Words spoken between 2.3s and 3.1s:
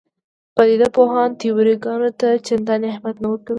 چندانې